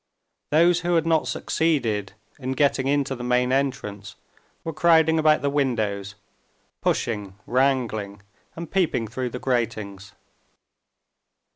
Those 0.49 0.79
who 0.79 0.95
had 0.95 1.05
not 1.05 1.27
succeeded 1.27 2.13
in 2.39 2.53
getting 2.53 2.87
into 2.87 3.13
the 3.15 3.23
main 3.23 3.51
entrance 3.51 4.15
were 4.63 4.73
crowding 4.73 5.19
about 5.19 5.43
the 5.43 5.49
windows, 5.51 6.15
pushing, 6.81 7.35
wrangling, 7.45 8.23
and 8.55 8.71
peeping 8.71 9.07
through 9.07 9.29
the 9.29 9.37
gratings. 9.37 10.13